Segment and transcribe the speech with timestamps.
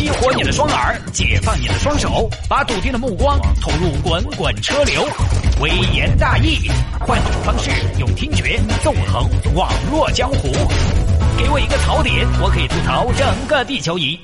[0.00, 5.06] 激活你的双耳，解放你的双手，把笃定的目光投入滚滚车流。
[5.60, 6.70] 微言大义，
[7.00, 10.50] 换种方式，用听觉纵横网络江湖。
[11.36, 14.18] 给我一个槽点，我可以吐槽整个地球仪。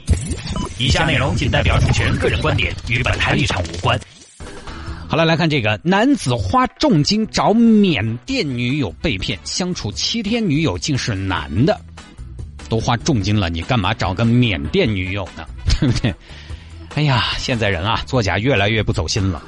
[0.78, 4.00] 以下内容仅代表主持人个人观点，与本台立场无关。
[5.06, 11.78] 好了，来看这个男子花重金找缅甸女友被骗，相处七天，女友竟是男的。
[12.66, 15.46] 都花重金了，你干嘛找个缅甸女友呢？
[15.80, 16.14] 对不对？
[16.94, 19.42] 哎呀，现在人啊，作假越来越不走心了。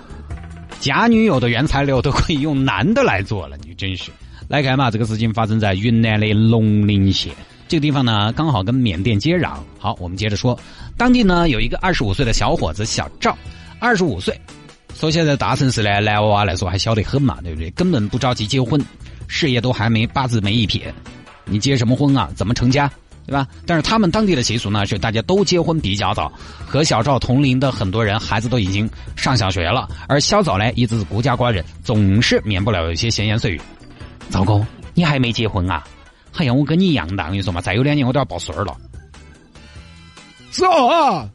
[0.81, 4.11] 假女友的原材料都可以用男的来做了，你真是。
[4.49, 7.33] 来看嘛，这个事情发生在云南的龙陵县
[7.67, 9.59] 这个地方呢，刚好跟缅甸接壤。
[9.79, 10.59] 好，我们接着说，
[10.97, 13.37] 当地呢有一个二十五岁的小伙子小赵，
[13.79, 14.39] 二十五岁。
[14.95, 17.71] 说现在大城市呢，男娃娃来说还小得很嘛，对不对？
[17.73, 18.81] 根本不着急结婚，
[19.27, 20.93] 事业都还没八字没一撇，
[21.45, 22.31] 你结什么婚啊？
[22.35, 22.91] 怎么成家？
[23.29, 23.47] 对吧？
[23.67, 26.33] 但是他们当地的习俗呢，是大家都结婚比较早。
[26.67, 33.61] 和小赵同龄的很多人，孩子都已经上小学了，而小赵呢，一直是孤家寡人，总是免不了有一些闲言碎语。
[34.31, 35.85] 赵哥，你还没结婚啊？
[36.39, 38.75] 哎呀，我跟你一样大，我跟你说嘛，再有两年我都要抱孙儿了。
[40.51, 41.29] 是啊。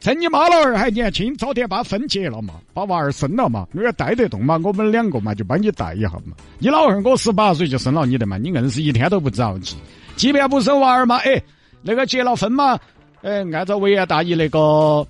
[0.00, 6.36] 趁你妈老儿还年轻，早点把婚结了嘛，把娃儿生了嘛，那个带得动嘛，我们两个嘛就帮你带一下嘛。
[6.58, 9.76] 你老汉我十八岁就生了你的嘛，你硬是一天都不着急。
[10.16, 11.40] 即便不生娃儿嘛，哎，
[11.82, 12.78] 那个结了婚嘛，
[13.22, 15.06] 哎，按照维言大义那个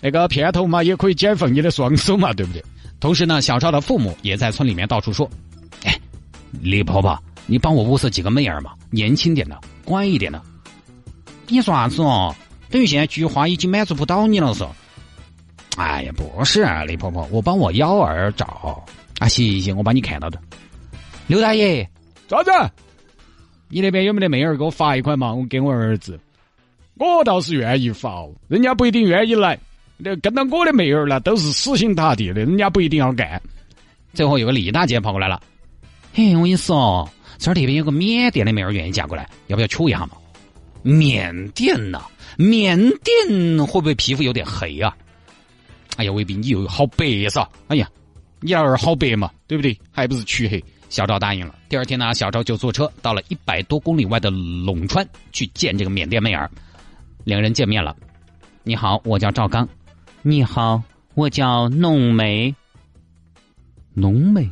[0.00, 2.62] 那个片头嘛，也可以解放你的双手嘛，对不对？
[2.98, 5.30] 同时呢，小赵的父母也在村里面到处说
[5.84, 5.98] ：“哎，
[6.60, 10.42] 李婆婆，你帮我物色几个妹儿嘛，年轻点的，乖一点的。”
[11.48, 12.34] 你说啥子哦？
[12.68, 14.64] 等于现在菊花已经满足不到你了，是？
[15.76, 18.84] 哎呀，不是啊，李婆婆，我帮我幺儿找
[19.18, 20.38] 啊，行行，我帮你看到的。
[21.26, 21.88] 刘大爷，
[22.28, 22.50] 咋子？
[23.70, 25.32] 你那边有没得妹儿给我发一款嘛？
[25.32, 26.18] 我给我儿子。
[26.96, 29.58] 我倒是愿意发，人家不一定愿意来。
[29.96, 33.40] 那跟到我的妹儿呢，都是死心塌地的，人家不一定要干。
[34.12, 35.40] 最后有个李大姐跑过来了，
[36.12, 40.10] 嘿，我跟你说，这儿那边有个缅甸的妹儿愿意嫁过来，要不要处一下嘛？
[40.82, 42.02] 缅甸呐，
[42.36, 44.96] 缅甸会不会皮肤有点黑啊？
[45.96, 47.46] 哎呀，未必，你又好白噻！
[47.68, 47.88] 哎呀，
[48.40, 49.78] 你儿好白嘛，对不对？
[49.90, 50.62] 还不是黢黑？
[50.90, 51.54] 小赵答应了。
[51.68, 56.50] 第二天呢，小赵就坐车到了一百多公里外的陇川去见这个缅甸妹儿。
[57.24, 57.96] 两人见面了。
[58.62, 59.66] 你好，我叫赵刚。
[60.20, 60.82] 你好，
[61.14, 62.54] 我叫浓眉。
[63.94, 64.50] 浓眉？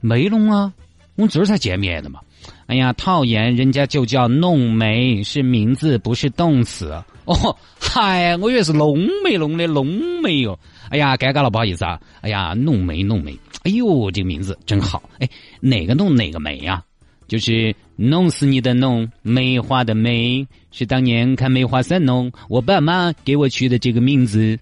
[0.00, 0.72] 梅龙啊，
[1.14, 2.20] 我们这儿才见面的嘛。
[2.66, 3.54] 哎呀，讨厌！
[3.54, 6.92] 人家就叫浓眉，是名字，不是动词。
[7.24, 7.56] 哦，
[7.96, 9.86] 嗨，我以为是浓眉弄的浓
[10.20, 10.58] 眉哟。
[10.88, 12.00] 哎呀，尴尬了，不好意思啊。
[12.22, 15.08] 哎呀，浓眉浓眉，哎呦，这个名字真好。
[15.20, 15.28] 哎，
[15.60, 16.82] 哪个弄哪个眉呀？
[17.28, 24.58] 就是弄死你的弄，梅花的梅，是当年看梅花三弄，我爸妈给我取的这个名字。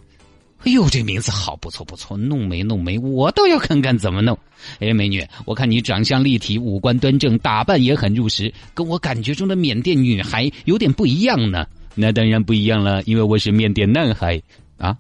[0.65, 4.39] 哎呦，这名字好，不错不错，弄眉弄眉，我倒要看看怎么弄。
[4.79, 11.67] 哎，美女，我看你长相立体，五官端正，打扮也很入时，跟我感觉中的缅甸女孩有点不一样呢。
[11.95, 14.41] 那当然不一样了，因为我是缅甸男孩
[14.79, 14.97] 啊。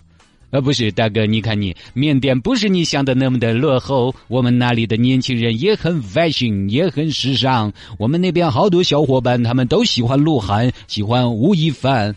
[0.51, 7.73] 呃，不是，大哥，你看你，缅甸不是你想的那么的落后，我们那里的年轻人也很 fashion，也很时尚。
[7.99, 12.15] 我们那边好多小伙伴，他们都喜欢鹿晗，喜欢吴亦凡。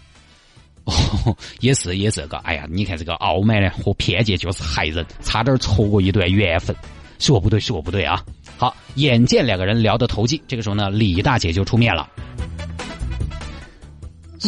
[0.84, 0.94] 哦，
[1.62, 6.76] 也是也是个，哎呀，你看这个傲慢呢和偏见就是害人，差点错过一段缘分，
[7.20, 8.22] 是我不对，是我不对啊！
[8.58, 12.06] 好，眼见两个人聊得投机，这个时候呢，李大姐就出面了。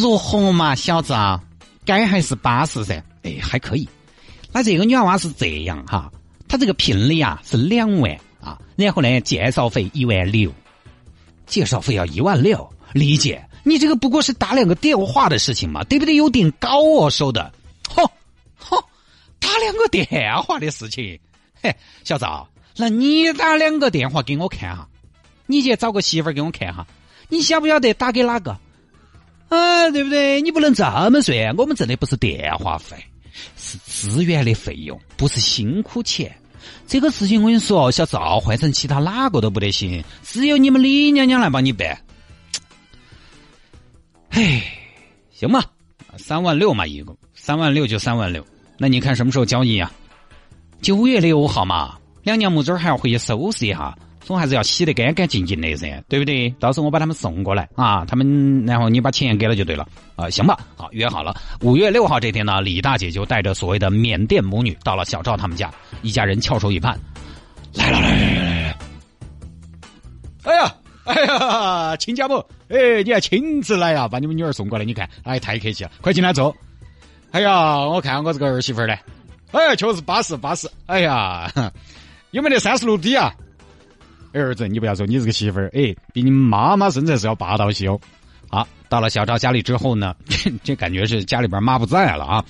[0.00, 1.42] 如何嘛，小子啊？
[1.84, 3.02] 该还是巴适噻？
[3.22, 3.88] 哎，还可以。
[4.52, 6.10] 那这个女娃娃是这样哈，
[6.48, 10.52] 她这个聘礼啊是两万啊，然后呢介绍费一万六，
[11.46, 13.44] 介绍费要一万六，理解。
[13.64, 16.14] 你这个不过是打两个电话的事情嘛，对不对？
[16.14, 17.52] 有点高哦，收的。
[17.88, 18.08] 嚯
[18.62, 18.82] 嚯，
[19.38, 20.06] 打两个电
[20.42, 21.18] 话的事情，
[21.62, 24.88] 嘿，小赵，那你打两个电话给我看哈，
[25.46, 26.86] 你去找个媳妇儿给我看哈，
[27.28, 28.56] 你晓不晓得打给哪个？
[29.48, 30.42] 啊，对不对？
[30.42, 32.96] 你不能这么算，我们挣的不是电话费，
[33.56, 36.34] 是资源的费用，不是辛苦钱。
[36.86, 41.98] 这个事情我跟你说，小赵换成其他哪个都不得行，只有你们李娘娘来帮你办。
[44.30, 44.62] 哎，
[45.32, 45.64] 行吧，
[46.18, 48.46] 三万六嘛，一共三万六就三万六。
[48.76, 49.90] 那你看什么时候交易啊？
[50.82, 53.96] 九月六号嘛，两娘母子还要回去收拾一下，
[54.28, 56.50] 总还是要洗得干干净净的噻，对不对？
[56.60, 60.58] 到时候我把他们送过来啊，他们然后你把钱给了就对了啊，行吧？
[60.76, 65.72] 好，约好了，五月六号这天呢，李大姐就带着所谓的缅甸母女到了小赵他们家，
[66.02, 66.94] 一家人翘首以盼，
[67.72, 68.78] 来了来来来来，
[70.44, 70.74] 哎呀！
[71.04, 72.34] 哎呀，亲家母，
[72.68, 76.54] 哎，你还亲自来呀，把你们女儿送过来，你看，哎，太客气了，快进来坐。
[77.30, 78.94] 哎呀，我看我这个儿媳妇儿呢，
[79.52, 80.68] 哎呀，确实巴适巴适。
[80.84, 81.50] 哎呀，
[82.32, 83.34] 有没得三十六 D 啊？
[84.32, 88.00] 儿子，你不要说，你这个媳妇儿，哎，比你妈妈身材是要霸道些哦。
[88.50, 90.14] 好，到了小赵家里之后呢，
[90.64, 92.44] 这感觉是家里边妈不在了啊。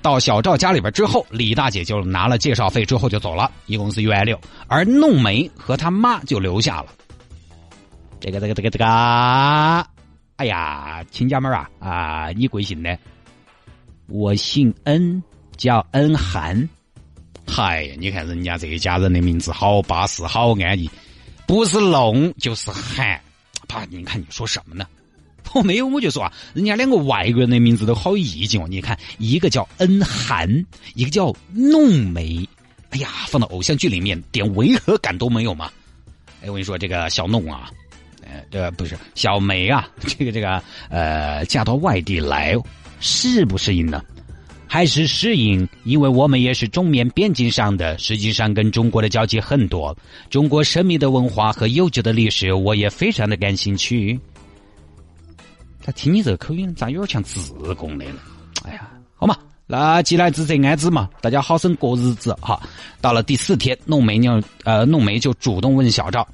[0.00, 6.86] 到小赵家里边之后，李大姐就拿了介绍费之后就走了，一共是一万六，而弄梅和他妈就留下了。
[8.20, 8.84] 这个这个这个这个，
[10.36, 12.96] 哎呀，亲家们啊啊，你贵姓呢？
[14.08, 15.22] 我姓恩，
[15.56, 16.68] 叫恩涵。
[17.46, 20.90] 嗨呀，你看人家这一家人的名字好巴适，好安逸，
[21.46, 23.20] 不是弄就是喊。
[23.68, 24.86] 爸，你看你说什么呢？
[25.54, 28.66] 我没有，我就说啊，人家两个外国人的名字都好意境哦。
[28.68, 30.48] 你看，一个叫恩涵，
[30.94, 32.48] 一个叫弄梅。
[32.90, 35.70] 哎呀，放到偶像剧里面，点违和感都没有嘛。
[36.42, 37.70] 哎，我跟你说，这个小弄啊，
[38.24, 42.54] 呃，这不是小梅啊，这个这个呃，嫁到外地来，
[43.00, 44.02] 适不适应呢？
[44.72, 49.94] 还是适应，因为我们也是中缅边境上的，实际上跟中国的交集很多。
[50.30, 54.18] 中国神秘的文化和悠久的历史，我也非常的感兴趣。
[55.82, 58.20] 他听你这个口音，咋有点像自贡的呢？
[58.64, 59.36] 哎呀，好嘛，
[59.66, 62.58] 那既来之则安之嘛，大家好生过日子哈。
[62.98, 66.26] 到了第四天，弄梅娘呃，弄梅就主动问小赵：“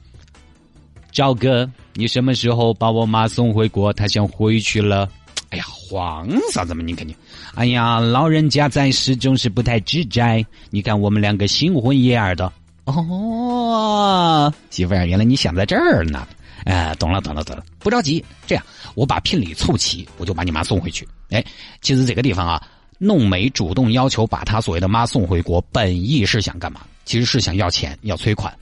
[1.11, 3.93] 赵哥，你什么时候把我妈送回国？
[3.93, 5.11] 她想回去了。”
[5.51, 6.83] 哎呀，慌啥子嘛？
[6.85, 7.17] 你肯定，
[7.55, 10.45] 哎呀，老人家在世总是不太自在。
[10.71, 12.53] 你看我们两个新婚燕尔的
[12.85, 16.27] 哦，媳妇儿，原来你想在这儿呢。
[16.65, 18.23] 哎，懂了，懂了，懂了，不着急。
[18.47, 18.65] 这样，
[18.95, 21.09] 我把聘礼凑齐，我就把你妈送回去。
[21.31, 21.43] 哎，
[21.81, 22.63] 其实这个地方啊，
[22.99, 26.83] 弄梅主动要求把他所谓的妈送回国，本意是想干嘛？
[27.07, 28.55] 其实是想要钱，要催款。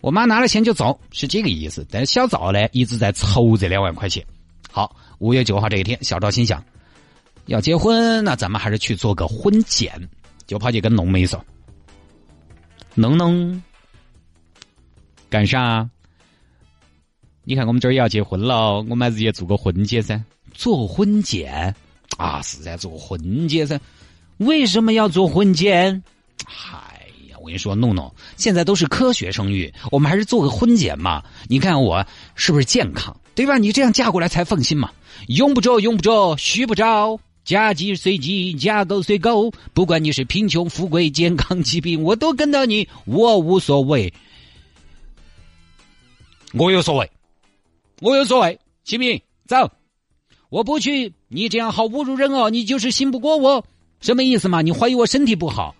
[0.00, 1.84] 我妈拿了钱就走，是这个意思。
[1.90, 4.24] 但是小赵呢，一直在凑这两万块钱。
[4.72, 6.64] 好，五月九号这一天，小赵心想，
[7.44, 9.92] 要结婚，那咱们还是去做个婚检，
[10.46, 11.44] 就跑去跟弄梅说
[12.96, 13.62] ：“弄弄，
[15.28, 15.86] 干啥？”
[17.44, 20.18] 你看，我们这儿也要结婚了，我们还是也做个婚检噻。
[20.54, 21.74] 做婚检
[22.16, 23.78] 啊，是在做婚检噻。
[24.38, 26.02] 为什么要做婚检？
[26.46, 31.22] 哎呀，我跟你说，弄弄，现在都是科学生育，我们还是做个婚检嘛。
[31.46, 32.02] 你看我
[32.34, 33.58] 是不是健康，对吧？
[33.58, 34.90] 你这样嫁过来才放心嘛。
[35.28, 37.18] 用不着，用不着，需不着。
[37.44, 39.52] 嫁鸡随鸡，嫁狗随狗。
[39.72, 44.12] 不管你是贫穷富贵、健康疾病，我都跟到你，我无所谓。
[46.52, 47.10] 我有所谓。
[48.00, 49.20] 我有所谓，行不行？
[49.46, 49.70] 走，
[50.50, 51.12] 我不去。
[51.28, 52.50] 你这样好侮辱人哦！
[52.50, 53.64] 你就是信不过我，
[54.00, 54.60] 什么意思嘛？
[54.60, 55.74] 你怀疑我身体不好？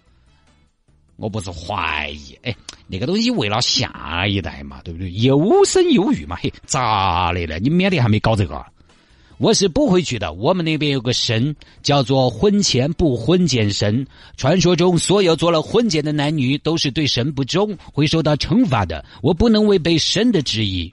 [1.22, 2.52] 我不是怀疑，哎，
[2.88, 5.08] 那个东西为了下一代嘛，对不对？
[5.12, 7.60] 优生优育嘛，嘿，咋的了？
[7.60, 8.60] 你免得还没搞这个？
[9.38, 10.32] 我是不会去的。
[10.32, 14.04] 我们那边有个神，叫做婚前不婚检神。
[14.36, 19.04] 传说中，所有做了婚检的男女都是对神不忠，会受到惩罚的。
[19.20, 20.92] 我不能违背神的旨意。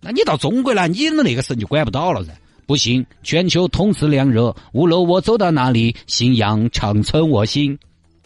[0.00, 2.32] 那你到中国来，你的那个神就管不到了噻。
[2.66, 7.78] 不行，全球同时凉热，无论我走到哪里，信仰长存我心。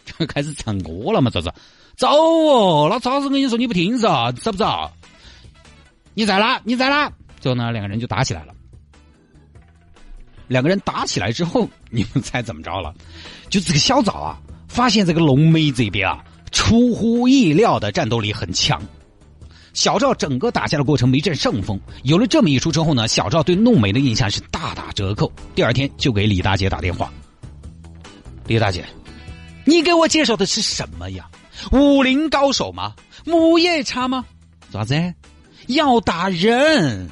[0.28, 1.30] 开始唱歌了嘛？
[1.30, 1.50] 这是
[1.96, 2.88] 走哦！
[2.90, 4.90] 那早子跟你说你不听噻，知不知道？
[6.14, 6.60] 你在哪？
[6.64, 7.10] 你在哪？
[7.40, 8.54] 最后呢，两个人就打起来了。
[10.46, 12.94] 两个人打起来之后，你们猜怎么着了？
[13.48, 14.38] 就这个小赵啊，
[14.69, 18.81] 发现这个龙梅这边啊，出乎意料的战斗力很强。
[19.72, 25.32] 小赵整个打架的过程没占上风，有了这么一出之后呢，小赵对弄梅的印象是大打折扣。
[25.55, 27.12] 第二天就给李大姐打电话
[28.46, 28.84] ：“李大姐，
[29.64, 31.26] 你给我介绍的是什么呀？
[31.72, 32.94] 武林高手吗？
[33.24, 34.24] 木叶叉吗？
[34.70, 35.14] 咋子？
[35.68, 37.10] 要打人？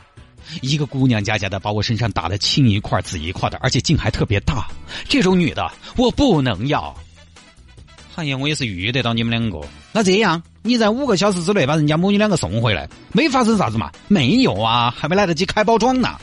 [0.61, 4.69] 一个姑娘家家的把我身上打的青一块紫一块的，而且劲还特别大。
[5.09, 6.95] 这种女的我不能要。
[8.17, 9.61] 哎呀，我也是遇得到你们两个。
[9.93, 13.91] 那这样。”你在五个小时之内把人家母女两个送回来，没发生啥子嘛？
[14.07, 16.17] 没有啊，还没来得及开包装呢。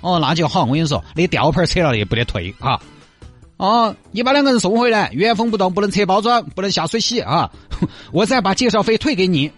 [0.00, 0.64] 哦，那就好。
[0.64, 2.80] 我跟你说，那吊牌扯了也不得退啊。
[3.56, 7.50] 哦，你把两个人送回来，原封不动，不能拆包装，不能下水洗啊。
[8.12, 9.50] 我再把介绍费退给你。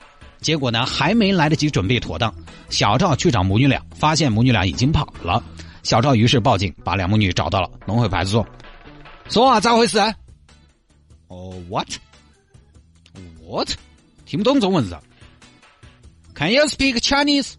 [0.43, 2.33] 结果呢，还没来得及准备妥当，
[2.69, 5.43] 小赵去找母女俩，发现母女俩已经跑了。
[5.83, 8.47] 小赵于是报警，把两母女找到了，弄回派出所。
[9.31, 9.99] 说啊，咋回事？
[11.29, 13.71] 哦，what？what？
[14.27, 14.95] 听不懂中文是
[16.35, 17.55] ？Can you speak Chinese?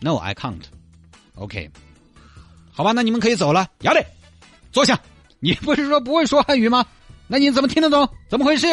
[0.00, 0.62] No, I can't.
[1.34, 1.70] OK，
[2.72, 3.68] 好吧，那你们可以走了。
[3.82, 4.04] 要得，
[4.72, 4.98] 坐下。
[5.40, 6.84] 你不是说不会说汉语吗？
[7.26, 8.08] 那你怎么听得懂？
[8.28, 8.66] 怎么回事？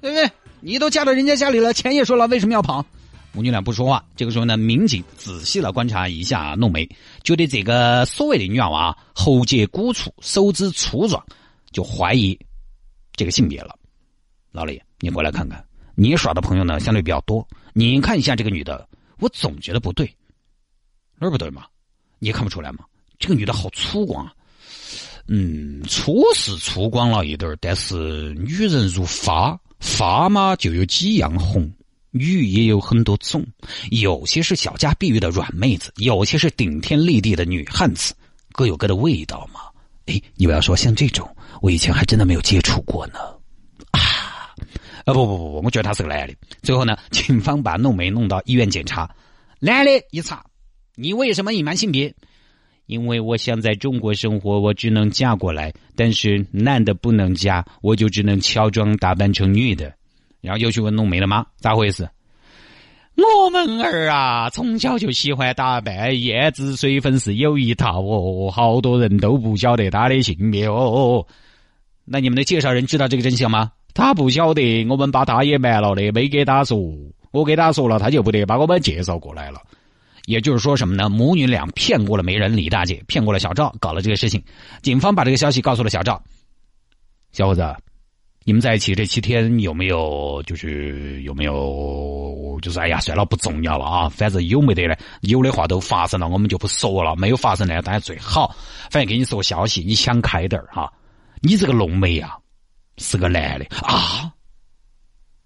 [0.00, 0.30] 对不对？
[0.60, 2.84] 你都嫁到人家家里了，钱也说了，为什么要跑？
[3.32, 4.04] 母女俩不说话。
[4.16, 6.88] 这个时候呢，民警仔细的观察一下弄梅，
[7.22, 11.24] 觉得这个所谓的女娃娃喉结骨粗，手指粗壮，
[11.72, 12.38] 就怀疑
[13.14, 13.76] 这个性别了。
[14.52, 15.62] 老李，你过来看看，
[15.96, 20.06] 你耍的朋友呢相对比较多，你看一下这个女的，我总觉得不对，
[21.18, 21.66] 哪儿不对嘛？
[22.20, 22.84] 你看不出来吗？
[23.18, 24.32] 这个女的好粗犷啊！
[25.26, 31.70] 嗯，粗是粗犷了一点儿但是女人如花，花嘛就有几样红。
[32.16, 33.44] 女也有很多种，
[33.90, 38.14] 有些是小家碧玉的软妹子，有些是顶天立地的女汉子，
[38.52, 39.62] 各有各的味道嘛。
[40.06, 41.28] 哎，你不要说像这种，
[41.60, 43.18] 我以前还真的没有接触过呢。
[43.90, 44.54] 啊，
[45.04, 46.34] 啊不不不不，我觉得他是个男的。
[46.62, 49.10] 最后呢，警方把弄梅弄到医院检查，
[49.58, 50.44] 男的一查，
[50.94, 52.14] 你为什么隐瞒性别？
[52.86, 59.92] 因为我想在中国生活，我只能嫁过来，但是男的不能嫁，我就只能乔装打扮成女的。
[60.40, 61.46] 然后又去问弄梅了吗？
[61.58, 62.08] 咋回事？
[63.16, 71.24] 我们儿啊，从小就喜欢打扮，胭脂水粉是有一套哦，好多人都不晓得他的性别哦。
[72.04, 73.72] 那你们的介绍人知道这个真相吗？
[73.94, 76.76] 他不晓得，我们把他也瞒了的，没给他说。
[77.30, 79.60] 我给他说了，他就不得把我们介绍过来了。
[80.26, 81.08] 也就是说什么呢？
[81.08, 84.42] 母女俩骗过了媒人李大姐，骗过了小赵，搞了这个事情。
[84.82, 86.22] 警方把这个消息告诉了小赵，
[87.32, 87.74] 小伙子。
[88.46, 94.94] 你们在一起这七天有没有就是有没有就是哎呀算了不重要了啊，反正有没得呢？
[95.22, 97.16] 有的话都发生了，我们就不说了。
[97.16, 98.54] 没有发生呢，当然最好。
[98.90, 100.92] 反正给你说个消息，你想开点哈。
[101.40, 102.36] 你这个弄梅呀，
[102.98, 104.30] 是个男的啊，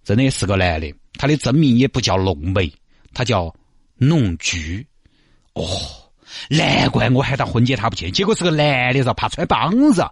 [0.02, 0.92] 真的是个男的。
[1.14, 2.68] 他的真名也不叫龙梅，
[3.14, 3.54] 他叫
[3.98, 4.86] 弄菊。
[5.54, 5.66] 哦，
[6.48, 10.06] 难怪我喊他婚结他不去，结果是个男的，怕穿帮子。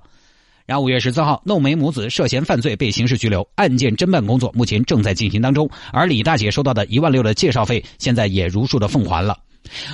[0.66, 5.71] 然后五月十四号，弄梅母子涉嫌犯罪被刑事拘留，案件侦办工作目前正在进行当中。
[5.93, 9.38] 而李大姐收到的一万六的介绍费，现在也如数的奉还了。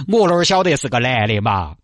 [0.08, 1.74] 我哪晓得是个男的嘛？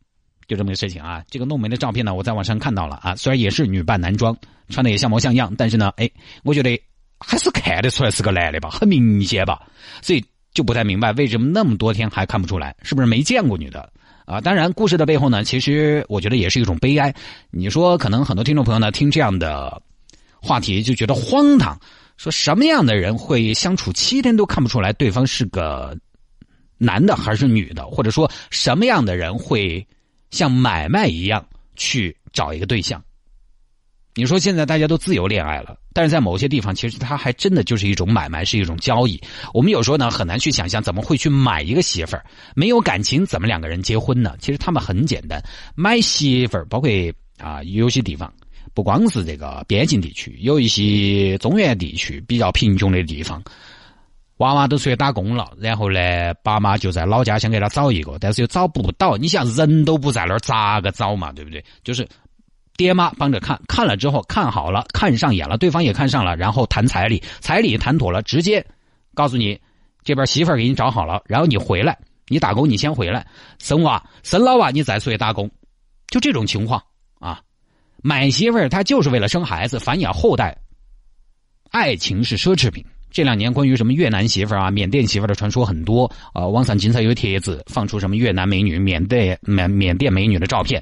[0.46, 1.22] 就这么个事情啊。
[1.28, 4.34] 这个弄梅的照片呢，我在网上看到了啊，虽然也是女扮男装，
[4.70, 6.10] 穿的也像模像样，但是呢，哎，
[6.42, 6.80] 我觉得
[7.20, 9.60] 还是看得出来是个男的吧，很明显吧。
[10.00, 10.24] 所以
[10.58, 13.88] 就不太明白为什么那么多天还看不出来，是不是没见过女的？
[14.24, 17.14] 啊，当然，故事的背后呢，其实我觉得也是一种悲哀。
[17.52, 19.80] 你说，可能很多听众朋友呢听这样的
[20.42, 21.78] 话题就觉得荒唐，
[22.16, 25.96] 说什么样的人会相处七天都看不出来对方是个
[26.76, 29.86] 男的还是女的，或者说什么样的人会
[30.32, 31.46] 像买卖一样
[31.76, 33.00] 去找一个对象？
[34.18, 39.22] 你说现在大家都自由恋爱了，但是在某些地方，其实它还真的就是一种买卖，是一种交易。
[39.54, 42.26] 我们有时候呢很难去想象，怎么会去买一个媳妇儿？
[42.56, 44.34] 没有感情，怎么两个人结婚呢？
[44.40, 45.40] 其实他们很简单，
[45.76, 46.90] 买媳妇儿，包括
[47.38, 48.32] 啊有些地方，
[48.74, 53.40] 不光是这个边境地区，有一些中原地区比较贫穷的地方，
[54.38, 59.16] 娃娃都出去打工了，然后呢，爸妈就在老家想给他找一个，但是又找不到。
[59.16, 61.32] 你想人都不在那儿，咋个找嘛？
[61.32, 61.64] 对不对？
[61.84, 62.04] 就是。
[62.78, 68.64] 爹妈帮着看看了之后看好了看上眼了对方也看上了然后谈彩礼彩礼谈妥了直接
[69.14, 69.60] 告诉你
[70.04, 73.26] 这边媳妇儿给你找好了然后你回来你打工你先回来
[73.58, 75.50] 生娃生老娃你再出去打工
[76.06, 76.80] 就这种情况
[77.18, 77.40] 啊
[78.00, 80.56] 买媳妇儿他就是为了生孩子繁衍后代
[81.70, 90.80] 爱情是奢侈品这两年关于什么越南媳妇儿啊缅甸媳妇儿的传说很多啊网上经常有帖子放出什么越南美女缅甸缅缅甸美女的照片。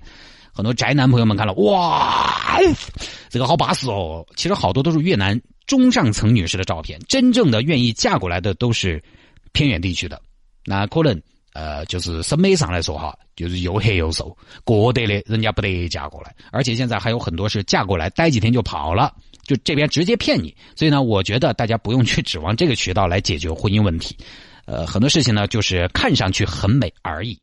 [0.56, 2.58] 很多宅男朋友们看了，哇，
[3.28, 4.26] 这个好巴适哦！
[4.36, 9.02] 其实好多都是越南中上层女士的照片，真正的愿意嫁过来的都是
[9.52, 10.18] 偏远地区的。
[10.64, 11.20] 那可能
[11.52, 14.34] 呃，就是审美上来说哈，就是又黑又瘦，
[14.64, 16.34] 过得的人家不得嫁过来。
[16.50, 20.56] 而且现在还有很多是嫁过来待几天就跑了，就这边直接骗你。
[20.74, 24.16] 所以呢，我觉得大家不用去指望这个渠道来解决婚姻问题。
[24.64, 27.38] 呃，很多事情呢，就是看上去很美而已。